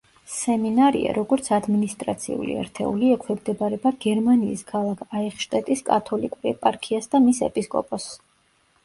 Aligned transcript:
სემინარია, 0.35 1.09
როგორც 1.17 1.49
ადმინისტრაციული 1.57 2.55
ერთეული 2.61 3.11
ექვემდებარება 3.17 3.91
გერმანიის 4.05 4.65
ქალაქ 4.71 5.05
აიხშტეტის 5.21 5.85
კათოლიკურ 5.91 6.51
ეპარქიას 6.53 7.13
და 7.13 7.23
მის 7.27 7.43
ეპისკოპოსს. 7.51 8.19